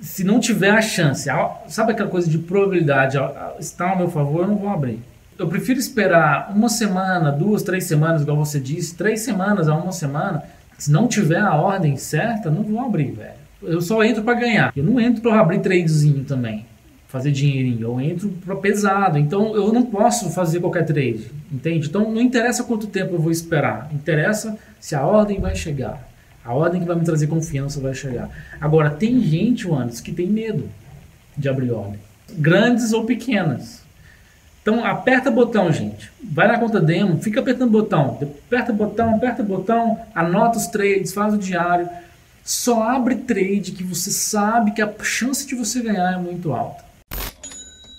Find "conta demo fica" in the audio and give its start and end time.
36.58-37.40